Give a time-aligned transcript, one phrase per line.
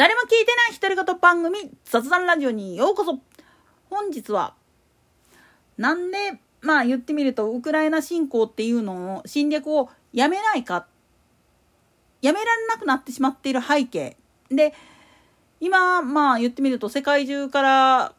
[0.00, 3.18] 誰も聞いてない独り言番組雑談ラジオにようこそ。
[3.90, 4.54] 本日は
[5.76, 10.86] なんでまあ言ってみるとウクライナ侵攻っていうのを侵略をやめないか。
[12.22, 14.16] やめられなくなってしまっている背景。
[14.50, 14.72] で
[15.60, 18.14] 今まあ言ってみると世界中から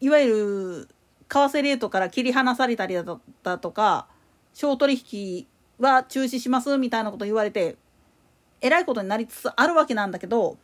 [0.00, 0.88] いわゆる
[1.28, 2.96] 為替レートから切り離されたり
[3.44, 4.08] だとか
[4.52, 5.46] 商取引
[5.78, 7.76] は中止しますみたいなこと言われて
[8.60, 10.58] えらいことになりつつあるわけなんだけど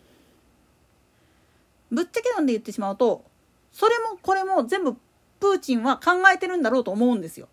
[1.94, 3.24] ぶっちゃけなんで言ってしまうと
[3.72, 4.96] それもこれも全部
[5.40, 7.48] プーチンは考えてるんだろうと思うんですよ。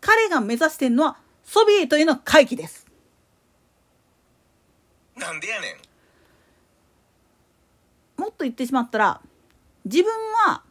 [0.00, 2.86] 彼が目指してるのはソビエトへの回帰です。
[5.16, 5.76] なんでやね
[8.18, 8.20] ん。
[8.20, 9.20] もっと言ってしまったら
[9.84, 10.12] 自分
[10.46, 10.62] は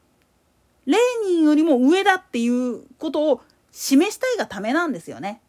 [0.85, 5.41] レーニンよりも上だっていうことを示したいがためなんですよね。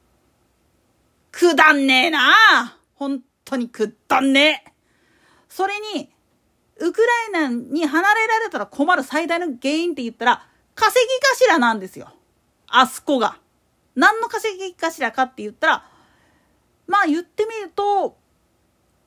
[1.31, 4.73] くだんねえな本当にくだんねえ
[5.49, 6.11] それに
[6.79, 7.01] ウク
[7.33, 12.09] ライナに離れられたら困る最大の原因って言ったら、稼ぎ頭なんですよ。
[12.69, 13.39] あそこが。
[13.95, 15.91] 何の稼ぎ頭かって言ったら、
[16.87, 18.17] まあ言ってみると、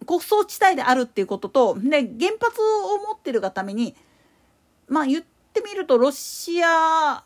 [0.06, 3.96] 国葬地帯であるっていうことと、で、原発を持ってるがために、
[4.88, 5.24] まあ言っ
[5.54, 7.24] てみると、ロシア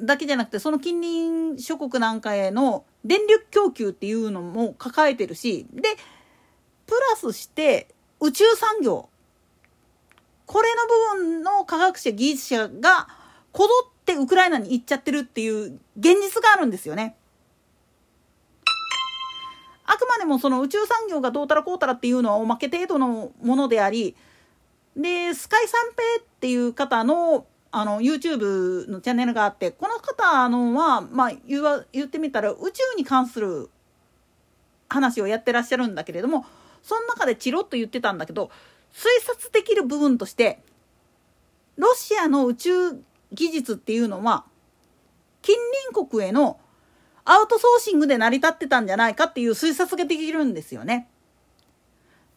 [0.00, 5.82] だけじゃなくて、その近隣諸国なんかへの電力供給っていうのも抱えてるし、で、
[6.86, 9.08] プラスして宇宙産業
[11.68, 13.08] 科学者技術者が
[13.52, 17.14] こぞってウクライナに行っちゃってるっていう現実があるんですよね。
[19.84, 24.16] あくまでもその宇宙産業がどうたらこうたらっていうのはおまけ程度のものであり
[24.96, 33.68] でスカイ三平っていう方のあの YouTube のチャンネルがあってこの方のは、まあ、言わ言ってみたら宇宙に関する
[34.88, 36.46] 話をやってらっしゃるんだけれども
[36.82, 38.50] その中でチロッと言ってたんだけど
[38.92, 40.60] 推察できる部分として
[41.78, 42.70] ロシアの宇宙
[43.32, 44.44] 技術っていうのは
[45.42, 45.56] 近
[45.92, 46.58] 隣国への
[47.24, 51.08] アウトソーシングで成り立ってたんじゃないかっていう推察ができるんですよね。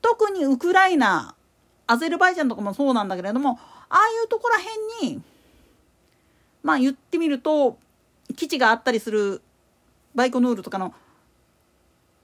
[0.02, 1.36] 特にウクライナ
[1.88, 3.60] アゼルバイジャンとかもそうなんだけれども
[3.90, 5.22] ああいうとこら辺に
[6.64, 7.78] まあ言ってみると
[8.36, 9.42] 基地があったりする
[10.16, 10.94] バイコヌールとかの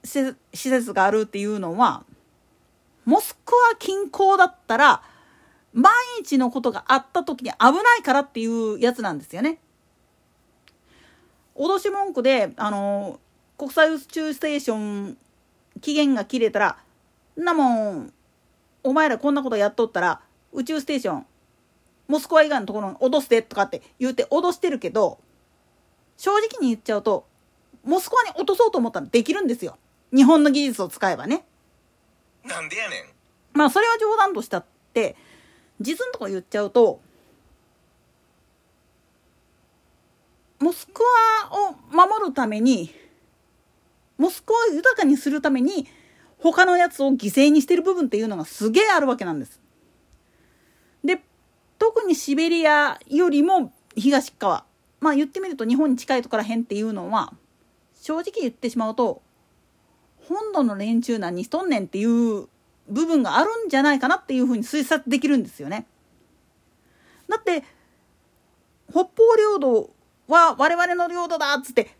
[0.04, 2.04] 施設があるっていうのは
[3.04, 5.02] モスクワ近郊だったら、
[5.74, 9.58] 万一のことがあった時に危ないからっていうやつなんですよね。
[11.54, 13.20] 脅し文句で、あの、
[13.58, 15.18] 国際宇宙ステーション
[15.80, 16.78] 期限が切れたら、
[17.36, 18.12] んなもん、
[18.84, 20.20] お前らこんなことやっとったら、
[20.52, 21.26] 宇宙ステーション、
[22.06, 25.18] モスクワ以外のところに脅してとかって言うて脅してるけど、
[26.16, 27.26] 正直に言っちゃうと、
[27.84, 29.76] モスクワに落とそうと思ったらできるんですよ。
[30.14, 31.44] 日本の技術を使えばね。
[32.44, 33.04] なんでやねん
[33.52, 34.64] まあそれは冗談としたっ
[34.94, 35.16] て
[35.80, 37.00] 実のとこ言っちゃうと
[40.60, 41.02] モスク
[41.50, 42.92] ワを守るために
[44.16, 45.86] モスクワを豊かにするために
[46.38, 49.60] 他のやつを犠牲にしてる部分っていうのがすげえあるわけなんです。
[51.04, 51.22] で
[51.78, 54.64] 特にシベリアよりも東側
[55.00, 57.32] まあ言ってみると日本に近いところらへんっていうのは
[58.00, 59.22] 正直言ってしまうと
[60.28, 62.48] 本土の連中何しとんねんっていう
[62.88, 65.86] 部分があるんじゃないかなっていうふうに推察できるんですよね。
[67.28, 67.62] だって
[68.90, 69.90] 北方領土
[70.28, 71.94] は我々の領土だっつって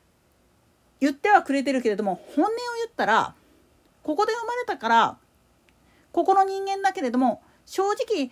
[1.01, 3.35] 言ってはくれてるけれども本音を言ったら
[4.03, 5.19] ここで生まれたから
[6.13, 8.31] ここの人間だけれども正直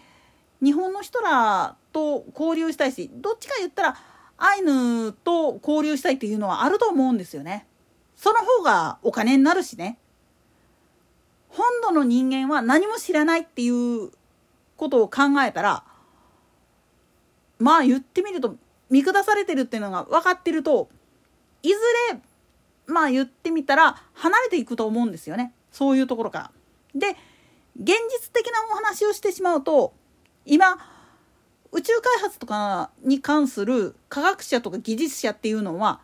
[0.63, 3.97] 日本の人らと交流したいしどっちか言ったら
[4.39, 7.67] アイヌと交流したいっていうのはあると思うんですよね。
[8.17, 9.99] その方がお金になるしね。
[11.97, 14.11] の人間は何も知らないっていう
[14.77, 15.85] ことを考えたら、
[17.59, 18.57] まあ言ってみると
[18.91, 20.89] 見下されてるっていうのが分かってると、
[21.63, 21.75] いず
[22.13, 22.21] れ、
[22.87, 25.53] まあ言ってみたら離れていくと思うんですよね。
[25.73, 26.51] そういうところから。
[26.95, 27.17] で、
[27.79, 29.93] 現実的なお話をしてしまうと、
[30.45, 30.79] 今、
[31.73, 36.01] 宇宙開発とかに関する科学者とか技術者っていうのは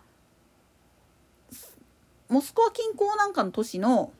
[2.28, 4.12] モスクワ近郊なんかの都市の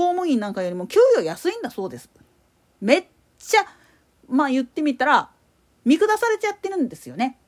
[0.00, 2.08] 公務員なんかよりも給与安いんだそうです。
[2.80, 3.04] めっ
[3.38, 3.66] ちゃ
[4.30, 5.28] まあ言ってみたら
[5.84, 7.38] 見下されちゃってるんですよね。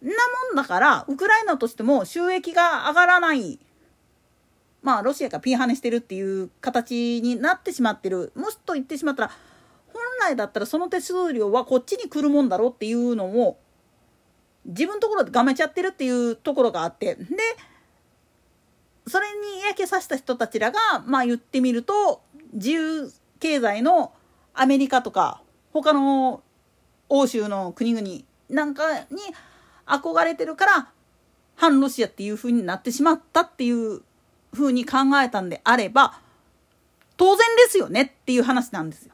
[0.00, 0.12] な
[0.48, 3.60] もんだからウクライナとしても収益が上がらない
[4.82, 9.30] まあロシアがピンハネしてるっていう形になってしまってるもしと言ってしまったら
[9.92, 13.58] 本来だったらその手数料はこっちに来るもんだろうっていうのを
[14.64, 17.24] 自分のところでがめちゃってるっていうところがあってで
[19.08, 22.22] それに嫌気さした人たちらがまあ言ってみると
[22.52, 24.12] 自由経済の
[24.54, 25.42] アメリカとか
[25.72, 26.42] 他の
[27.08, 28.08] 欧州の国々
[28.48, 29.06] なんかに
[29.86, 30.88] 憧れてるから
[31.54, 34.02] 反ロシアっていう風になってしまったっていう
[34.52, 36.20] 風に考えたんであれば
[37.16, 39.12] 当然ですよねっていう話なんですよ。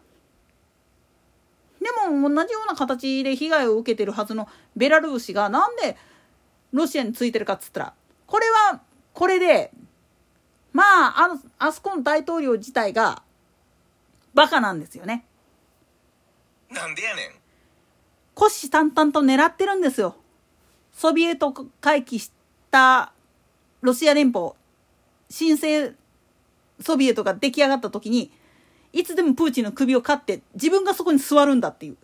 [1.81, 5.97] でも同じような形で被害を受けてるはずのベラルーシがなんで
[6.73, 7.95] ロシアについてるかっつったら
[8.27, 8.81] これは
[9.23, 9.71] これで
[10.73, 13.23] まああのあそこの大統領自体が
[14.35, 15.25] バカなんですよね。
[16.69, 17.31] なんでやねん
[18.35, 20.17] 虎視眈々と狙ってるんですよ。
[20.93, 22.33] ソビエト回帰し
[22.73, 23.13] た
[23.81, 24.55] ロシア連邦
[25.31, 25.93] 新生
[26.81, 28.33] ソビエトが出来上がった時に
[28.93, 31.97] いつでもプーチンの首をかって自分がそこに座るんだっていう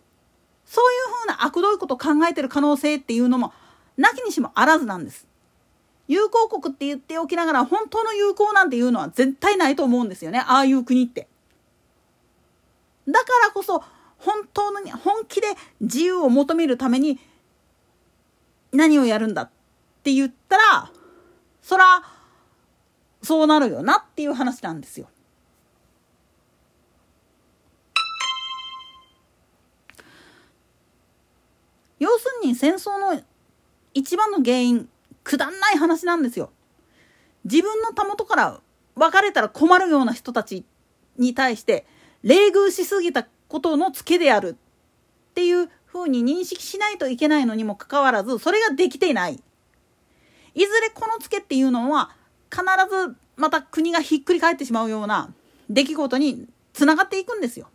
[0.63, 3.51] そういうふうな悪どいことを考えてる可能性っていうのも
[3.97, 5.28] なきにしもあらずなんです。
[6.09, 11.27] 友好国って言っておきながら本当の友好なんていうのは絶対ないと思うんですよねああいう国って。
[13.07, 13.83] だからこそ
[14.17, 15.47] 本当の本気で
[15.79, 17.19] 自由を求めるために
[18.71, 19.49] 何をやるんだっ
[20.03, 20.91] て言ったら
[21.61, 22.03] そら
[23.21, 25.07] そうなるよなっていう話なんですよ。
[31.99, 33.21] 要するに戦争の
[33.93, 34.89] 一番の原因
[35.29, 36.49] くだんない話なんですよ。
[37.45, 38.61] 自分のたもとから
[38.95, 40.65] 別れたら困るような人たち
[41.17, 41.85] に対して
[42.23, 44.57] 冷遇しすぎたことのツケである
[45.29, 49.33] っていうふうに認識しないといけないのにもかかわらずそれができていない。
[50.55, 52.09] いずれこのツケっていうのは
[52.49, 55.31] 必ずまた国がひっくり返ってしまうような
[55.69, 57.69] 出来事につながっていくんですよ。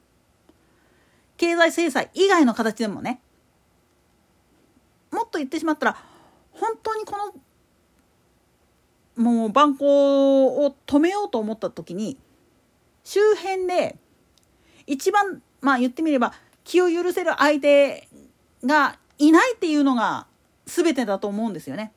[1.36, 3.20] 経済制裁以外の形でもね。
[5.12, 6.14] もっと言ってしまったら
[6.54, 7.34] 本当にこの
[9.24, 12.18] もう蛮行を止めようと思った時に
[13.04, 13.96] 周辺で
[14.86, 18.06] 一番まあ言ってみれば気を許せる相手
[18.64, 20.26] がいないっていうのが
[20.66, 21.92] 全てだと思うんですよね。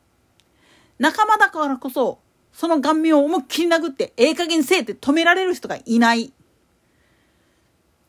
[0.99, 2.19] 仲間だからこそ
[2.53, 6.31] その顔面を思いっきり殴ってええ加減せえって止められる人がいない。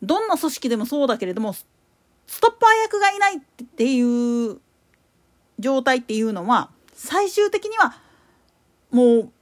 [0.00, 1.66] どんな組織でもそうだけれどもス
[2.40, 3.40] トッパー役がいないっ
[3.76, 4.60] ていう
[5.58, 8.00] 状態っていうのは最終的には
[8.90, 9.32] もう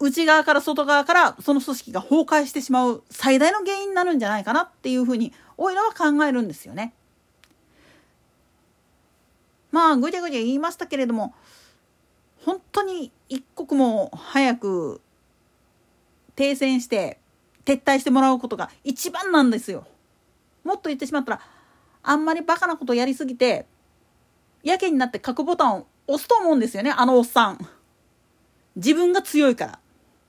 [0.00, 6.94] 内側から外側からその組織が崩壊してしまう最大の原因になるんじゃないかなっていうふうにおいらは考えるんですよね。
[9.70, 11.34] まあぐちゃぐちゃ言いましたけれども
[12.44, 15.00] 本当に一刻も早く
[16.34, 17.18] 停戦して
[17.66, 19.86] 撤退してもらうことが一番なんですよ。
[20.64, 21.40] もっと言ってしまったら
[22.02, 23.66] あんまりバカなことやりすぎて
[24.62, 27.58] やけになって核ボタンを押すと思うんですよねあのおっさん。
[28.76, 29.78] 自分が強いから。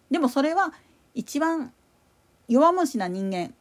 [0.10, 0.74] でもそれは
[1.14, 1.72] 一番
[2.48, 3.54] 弱虫な人間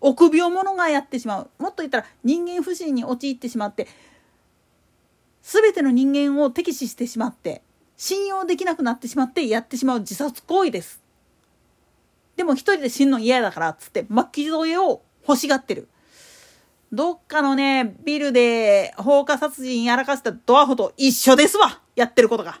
[0.00, 3.88] 臆病者がやってしまうもっと言ったら人間不信に陥ってしまって
[5.42, 7.62] 全ての人間を敵視してしまって
[7.96, 11.02] 信用できなくなってしまってやってしまう自殺行為です。
[12.36, 15.88] でも一人で死ぬの嫌だからっつって巻き添えを欲しがってる。
[16.92, 22.60] どっかのね、ビルで放火殺人やらかしたドアホと一緒ですわやってることが。